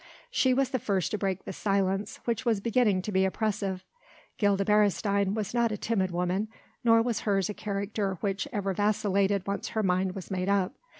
She 0.31 0.51
was 0.51 0.71
the 0.71 0.79
first 0.79 1.11
to 1.11 1.17
break 1.19 1.45
this 1.45 1.57
silence 1.57 2.19
which 2.25 2.43
was 2.43 2.59
beginning 2.59 3.03
to 3.03 3.11
be 3.11 3.23
oppressive. 3.23 3.83
Gilda 4.39 4.65
Beresteyn 4.65 5.35
was 5.35 5.53
not 5.53 5.71
a 5.71 5.77
timid 5.77 6.09
woman 6.09 6.47
nor 6.83 7.03
was 7.03 7.19
hers 7.19 7.49
a 7.49 7.53
character 7.53 8.15
which 8.19 8.47
ever 8.51 8.73
vacillated 8.73 9.45
once 9.45 9.67
her 9.67 9.83
mind 9.83 10.15
was 10.15 10.31
made 10.31 10.49
up. 10.49 10.73